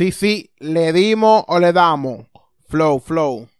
[0.00, 2.26] Sí, sí, le dimos o le damos.
[2.70, 3.50] Flow, flow.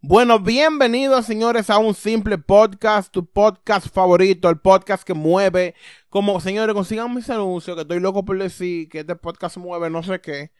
[0.00, 5.74] Bueno, bienvenidos señores a un simple podcast, tu podcast favorito, el podcast que mueve.
[6.08, 10.04] Como señores, consigan mis anuncios, que estoy loco por decir que este podcast mueve no
[10.04, 10.52] sé qué,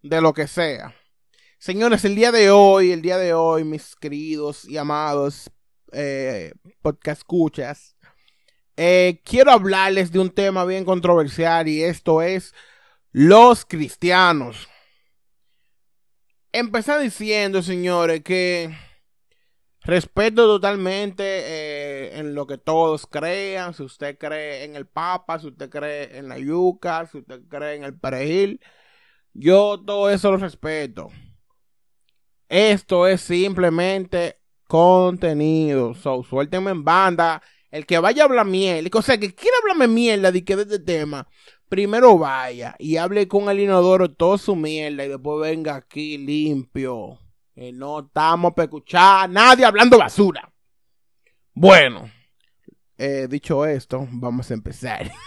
[0.00, 0.94] de lo que sea.
[1.58, 5.50] Señores, el día de hoy, el día de hoy, mis queridos y amados
[5.92, 7.96] eh, podcast escuchas,
[8.78, 12.54] eh, quiero hablarles de un tema bien controversial y esto es
[13.12, 14.69] los cristianos.
[16.52, 18.76] Empecé diciendo, señores, que
[19.82, 23.72] respeto totalmente eh, en lo que todos crean.
[23.72, 27.76] Si usted cree en el Papa, si usted cree en la yuca, si usted cree
[27.76, 28.60] en el perejil,
[29.32, 31.08] yo todo eso lo respeto.
[32.48, 35.94] Esto es simplemente contenido.
[35.94, 37.40] So, suéltenme en banda.
[37.70, 40.62] El que vaya a hablar miel, o sea, que quiera hablarme mierda de que de
[40.62, 41.28] este tema,
[41.68, 47.18] primero vaya y hable con el inodoro todo su mierda y después venga aquí limpio.
[47.54, 50.52] Que no estamos para escuchar a nadie hablando basura.
[51.52, 52.10] Bueno,
[52.96, 55.10] eh, dicho esto, vamos a empezar.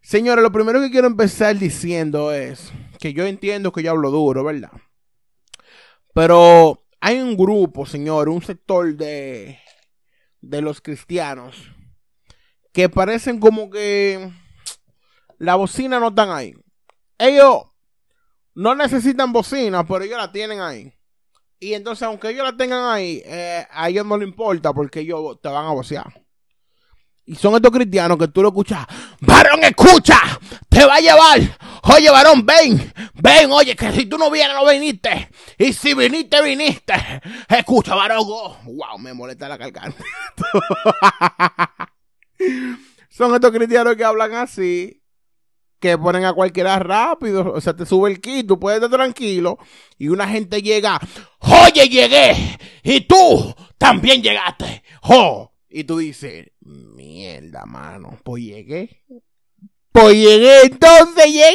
[0.00, 4.44] Señores, lo primero que quiero empezar diciendo es que yo entiendo que yo hablo duro,
[4.44, 4.72] ¿verdad?
[6.14, 9.58] Pero hay un grupo, señor, un sector de,
[10.40, 11.72] de los cristianos
[12.72, 14.30] que parecen como que
[15.38, 16.54] la bocina no están ahí.
[17.18, 17.62] Ellos
[18.54, 20.92] no necesitan bocina, pero ellos la tienen ahí.
[21.60, 25.40] Y entonces, aunque ellos la tengan ahí, eh, a ellos no les importa porque ellos
[25.40, 26.24] te van a vocear.
[27.28, 28.86] Y son estos cristianos que tú lo escuchas.
[29.20, 30.18] Varón, escucha.
[30.66, 31.58] Te va a llevar.
[31.94, 32.90] Oye, varón, ven.
[33.16, 35.28] Ven, oye, que si tú no vienes, no viniste.
[35.58, 36.94] Y si viniste, viniste.
[37.50, 38.22] Escucha, varón.
[38.22, 39.92] Oh, wow, me molesta la cargar.
[43.10, 45.02] son estos cristianos que hablan así.
[45.80, 47.52] Que ponen a cualquiera rápido.
[47.52, 49.58] O sea, te sube el kit, tú puedes estar tranquilo.
[49.98, 50.98] Y una gente llega.
[51.40, 52.58] Oye, llegué.
[52.82, 54.82] Y tú también llegaste.
[55.02, 55.52] Oh.
[55.68, 59.04] Y tú dices, mierda, mano, pues llegué.
[59.92, 61.54] Pues llegué, entonces llegué.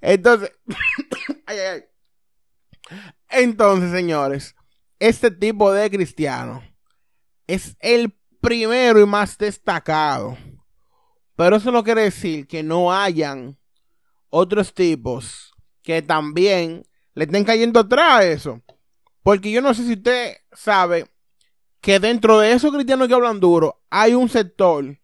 [0.00, 0.52] entonces,
[3.28, 4.54] entonces, señores,
[4.98, 6.62] este tipo de cristiano
[7.46, 10.36] es el primero y más destacado.
[11.36, 13.58] Pero eso no quiere decir que no hayan
[14.30, 15.52] otros tipos
[15.82, 18.62] que también le estén cayendo atrás a eso.
[19.22, 21.06] Porque yo no sé si usted sabe
[21.84, 24.98] que dentro de esos cristianos que hablan duro, hay un sector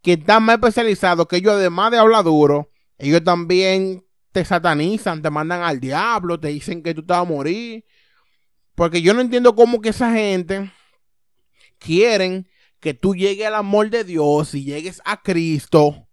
[0.00, 5.28] que está más especializado, que ellos además de hablar duro, ellos también te satanizan, te
[5.28, 7.84] mandan al diablo, te dicen que tú te vas a morir.
[8.74, 10.72] Porque yo no entiendo cómo que esa gente
[11.78, 12.48] quieren
[12.80, 16.08] que tú llegues al amor de Dios y llegues a Cristo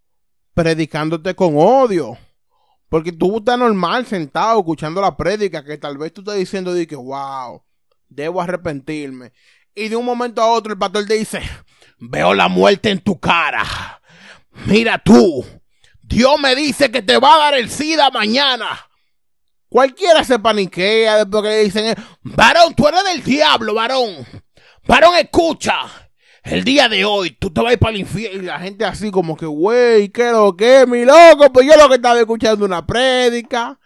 [0.54, 2.18] predicándote con odio.
[2.90, 6.86] Porque tú estás normal sentado escuchando la prédica que tal vez tú estás diciendo de
[6.86, 7.64] que wow,
[8.16, 9.32] debo arrepentirme.
[9.76, 11.42] Y de un momento a otro el pastor dice,
[12.00, 14.02] veo la muerte en tu cara.
[14.66, 15.46] Mira tú,
[16.02, 18.90] Dios me dice que te va a dar el SIDA mañana.
[19.68, 24.26] Cualquiera se paniquea después que le dicen, varón, tú eres del diablo, varón.
[24.86, 25.74] Varón, escucha.
[26.44, 28.84] El día de hoy tú te vas a ir para el infierno y la gente
[28.86, 31.52] así como que, güey, ¿qué lo que, mi loco?
[31.54, 33.80] Pues yo lo que estaba escuchando una prédica.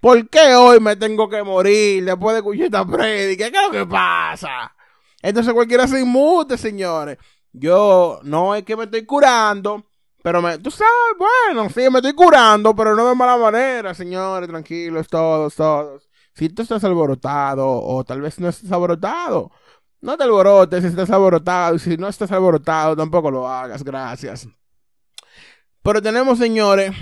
[0.00, 3.50] ¿Por qué hoy me tengo que morir después de escuchar esta prédica?
[3.50, 4.74] ¿Qué es lo que pasa?
[5.20, 7.18] Entonces cualquiera se inmute, señores.
[7.52, 9.84] Yo no es que me estoy curando,
[10.22, 14.48] pero me, tú sabes, bueno, sí, me estoy curando, pero no de mala manera, señores,
[14.48, 16.08] tranquilos, todos, todos.
[16.34, 19.50] Si tú estás alborotado, o tal vez no estás alborotado,
[20.00, 24.48] no te alborotes si estás alborotado, y si no estás alborotado, tampoco lo hagas, gracias.
[25.82, 26.92] Pero tenemos, señores,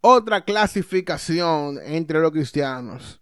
[0.00, 3.20] otra clasificación entre los cristianos.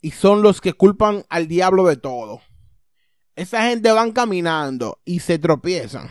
[0.00, 2.40] Y son los que culpan al diablo de todo.
[3.34, 6.08] Esa gente van caminando y se tropiezan.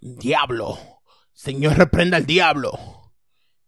[0.00, 0.78] Diablo.
[1.32, 2.72] Señor, reprenda al diablo.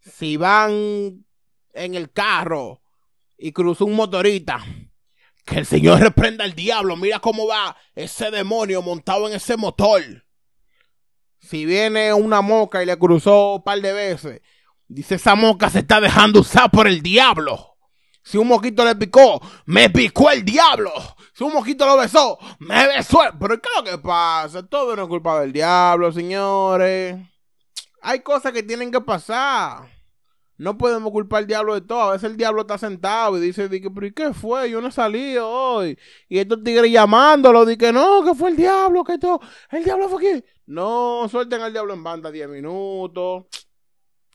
[0.01, 1.25] Si van
[1.73, 2.83] en el carro
[3.39, 4.65] y cruzó un motorista,
[5.45, 6.97] que el Señor reprenda al diablo.
[6.97, 10.03] Mira cómo va ese demonio montado en ese motor.
[11.41, 14.41] Si viene una moca y le cruzó un par de veces,
[14.87, 17.71] dice esa moca se está dejando usar por el diablo.
[18.23, 20.93] Si un mosquito le picó, me picó el diablo.
[21.33, 23.21] Si un mosquito lo besó, me besó.
[23.41, 24.67] Pero ¿qué es lo que pasa?
[24.67, 27.17] Todo no es culpa del diablo, señores.
[28.03, 29.89] Hay cosas que tienen que pasar.
[30.59, 32.03] No podemos culpar al diablo de todo.
[32.03, 34.69] A veces el diablo está sentado y dice, pero ¿y qué fue?
[34.69, 35.99] Yo no salí hoy.
[36.29, 39.41] Y estos tigres llamándolo, di que no, que fue el diablo, que todo.
[39.71, 40.45] El diablo fue aquí.
[40.71, 43.47] No, suelten al diablo en banda 10 minutos.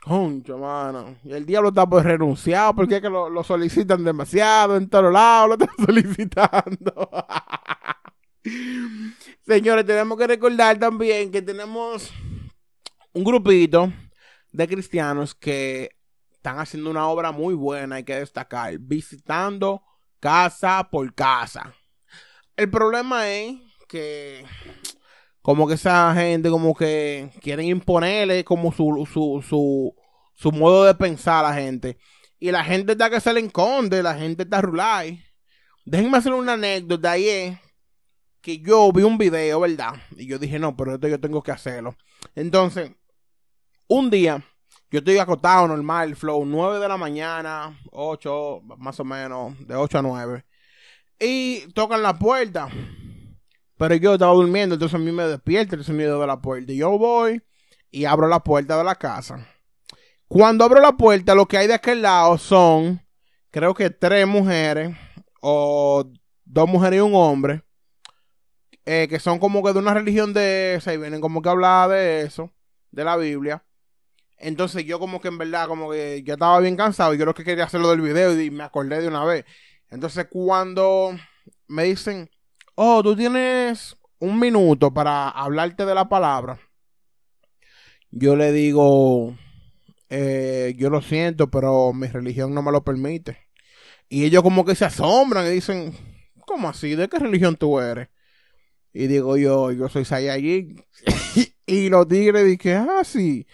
[0.01, 1.15] Concho, mano.
[1.23, 5.13] Y el diablo está por renunciar porque es que lo, lo solicitan demasiado en todos
[5.13, 7.09] lados, lo están solicitando.
[9.47, 12.11] Señores, tenemos que recordar también que tenemos
[13.13, 13.93] un grupito
[14.51, 15.89] de cristianos que
[16.33, 19.81] están haciendo una obra muy buena, hay que destacar, visitando
[20.19, 21.73] casa por casa.
[22.57, 23.55] El problema es
[23.87, 24.45] que
[25.45, 29.95] como que esa gente como que quieren imponerle como su, su, su,
[30.33, 31.99] su modo de pensar a la gente.
[32.39, 35.23] Y la gente está que se le enconde, la gente está rulay.
[35.85, 37.59] Déjenme hacer una anécdota ahí es
[38.41, 39.93] que yo vi un video, ¿verdad?
[40.17, 41.95] Y yo dije, no, pero esto yo tengo que hacerlo.
[42.33, 42.89] Entonces,
[43.87, 44.43] un día
[44.89, 49.99] yo estoy acostado normal, flow, 9 de la mañana, 8, más o menos, de 8
[49.99, 50.45] a 9.
[51.19, 52.67] Y tocan la puerta.
[53.77, 56.71] Pero yo estaba durmiendo, entonces a mí me despierta el sonido de la puerta.
[56.71, 57.41] Y yo voy
[57.91, 59.47] y abro la puerta de la casa.
[60.27, 63.01] Cuando abro la puerta, lo que hay de aquel lado son,
[63.51, 64.95] creo que tres mujeres,
[65.41, 66.05] o
[66.45, 67.63] dos mujeres y un hombre,
[68.85, 71.51] eh, que son como que de una religión de esa, y vienen como que a
[71.51, 72.51] hablar de eso,
[72.91, 73.63] de la Biblia.
[74.37, 77.33] Entonces yo como que en verdad, como que ya estaba bien cansado y yo lo
[77.33, 79.45] que quería hacerlo del video y me acordé de una vez.
[79.89, 81.15] Entonces cuando
[81.67, 82.29] me dicen,
[82.75, 86.59] oh, tú tienes un minuto para hablarte de la palabra,
[88.11, 89.35] yo le digo,
[90.09, 93.37] eh, yo lo siento, pero mi religión no me lo permite.
[94.07, 95.93] Y ellos como que se asombran y dicen,
[96.45, 96.95] ¿cómo así?
[96.95, 98.09] ¿De qué religión tú eres?
[98.93, 100.81] Y digo yo, yo soy Saiyajin.
[101.65, 103.45] y los tigres dicen, ah, sí.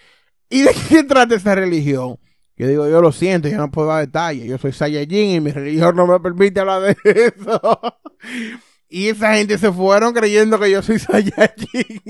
[0.48, 2.18] ¿Y de qué trata esa religión?
[2.56, 4.46] Yo digo, yo lo siento, yo no puedo dar detalles.
[4.46, 7.80] Yo soy Saiyajin y mi religión no me permite hablar de eso.
[8.92, 12.02] y esa gente se fueron creyendo que yo soy Saiyajin.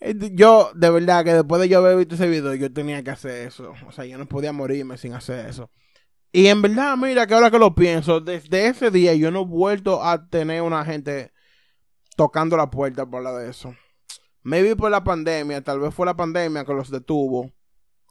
[0.36, 3.46] yo, de verdad, que después de yo haber visto ese video, yo tenía que hacer
[3.46, 3.72] eso.
[3.86, 5.70] O sea, yo no podía morirme sin hacer eso.
[6.32, 9.46] Y en verdad, mira, que ahora que lo pienso, desde ese día yo no he
[9.46, 11.32] vuelto a tener una gente
[12.14, 13.74] tocando la puerta por la de eso.
[14.42, 17.50] Maybe por la pandemia, tal vez fue la pandemia que los detuvo.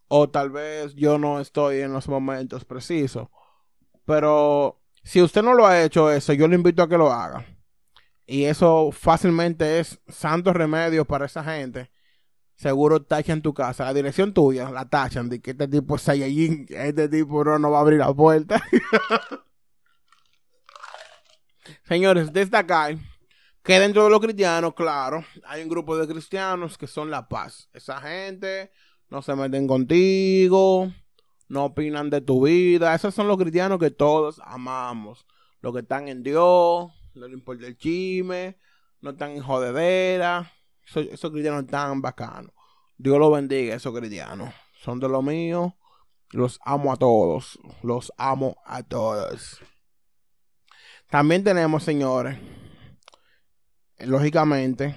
[0.07, 3.27] O tal vez yo no estoy en los momentos precisos.
[4.09, 7.45] Pero si usted no lo ha hecho eso, yo le invito a que lo haga.
[8.25, 11.91] Y eso fácilmente es santo remedio para esa gente.
[12.55, 13.85] Seguro tachan tu casa.
[13.85, 16.65] La dirección tuya la tachan de que este tipo es Saiyajin.
[16.69, 18.59] Este tipo no, no va a abrir la puerta.
[21.83, 22.97] Señores, destacar
[23.61, 27.69] que dentro de los cristianos, claro, hay un grupo de cristianos que son la paz.
[27.73, 28.71] Esa gente
[29.07, 30.91] no se meten contigo,
[31.49, 32.95] no opinan de tu vida.
[32.95, 35.25] Esos son los cristianos que todos amamos.
[35.61, 38.57] Los que están en Dios, no le importa el chisme,
[39.01, 40.53] no están en jodedera.
[40.85, 42.53] Esos, cristianos están bacanos.
[42.97, 44.53] Dios los bendiga, esos cristianos.
[44.79, 45.75] Son de lo mío.
[46.31, 47.59] Los amo a todos.
[47.81, 49.59] Los amo a todos.
[51.09, 52.37] También tenemos, señores,
[53.97, 54.95] lógicamente,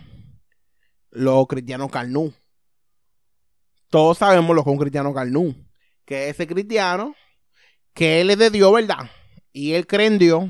[1.11, 2.35] los cristianos carnú.
[3.89, 5.55] Todos sabemos lo que es un cristiano carnú.
[6.13, 7.17] Que ese cristiano,
[7.95, 9.11] que él es de Dios, ¿verdad?
[9.51, 10.45] Y él cree en Dios,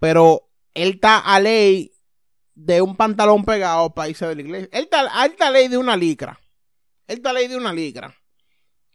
[0.00, 1.92] pero él está a ley
[2.56, 4.68] de un pantalón pegado para irse de la iglesia.
[4.72, 6.40] Él está, a ley de una licra.
[7.06, 8.16] Él está a ley de una licra.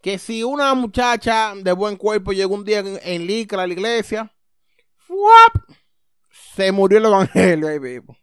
[0.01, 4.35] Que si una muchacha de buen cuerpo llegó un día en, licra a la iglesia,
[6.55, 8.17] se murió el evangelio ahí mismo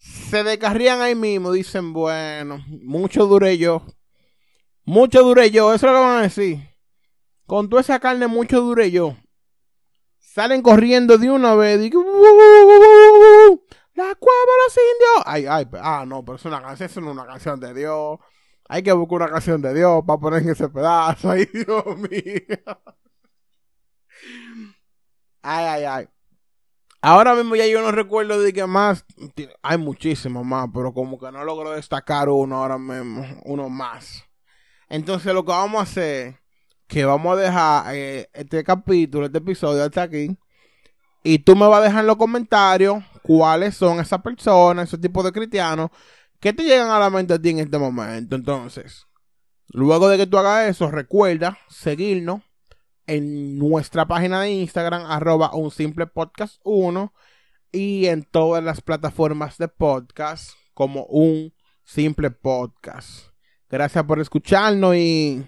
[0.00, 3.82] se descarrían ahí mismo, dicen, bueno, mucho duré yo.
[4.84, 6.58] Mucho duré yo, eso es lo que van a decir.
[7.46, 9.16] Con toda esa carne, mucho duré yo.
[10.18, 11.80] Salen corriendo de una vez.
[11.82, 11.98] Y, la
[14.14, 15.22] cueva de los indios.
[15.26, 18.20] Ay, ay, ah, no, pero es una canción, es una canción de Dios.
[18.68, 21.30] Hay que buscar una canción de Dios para poner en ese pedazo.
[21.32, 22.22] Ay, Dios mío.
[25.42, 26.08] Ay, ay, ay.
[27.02, 29.04] Ahora mismo ya yo no recuerdo de que más.
[29.62, 33.26] Hay muchísimos más, pero como que no logro destacar uno ahora mismo.
[33.44, 34.24] Uno más.
[34.90, 36.40] Entonces lo que vamos a hacer.
[36.86, 40.36] Que vamos a dejar eh, este capítulo, este episodio hasta aquí.
[41.22, 45.22] Y tú me vas a dejar en los comentarios cuáles son esas personas, ese tipo
[45.22, 45.90] de cristianos
[46.40, 48.34] que te llegan a la mente a ti en este momento.
[48.34, 49.06] Entonces,
[49.68, 52.42] luego de que tú hagas eso, recuerda seguirnos
[53.06, 57.12] en nuestra página de Instagram, arroba un simple podcast 1
[57.70, 61.52] y en todas las plataformas de podcast como un
[61.84, 63.29] simple podcast.
[63.70, 65.46] Gracias por escucharnos y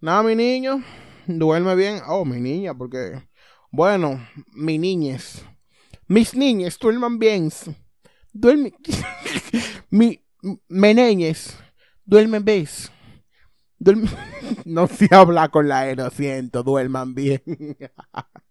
[0.00, 0.82] nada, mi niño,
[1.26, 2.00] duerme bien.
[2.08, 3.28] Oh, mi niña, porque,
[3.70, 5.44] bueno, mi niñez.
[6.08, 7.50] Mis niñas, duerman bien.
[8.32, 8.74] Duermen.
[9.90, 10.24] Mi,
[10.66, 11.58] meneñes,
[12.06, 12.90] duermen ves.
[13.78, 14.08] Duermen...
[14.64, 17.42] no se habla con la E, lo siento, duerman bien.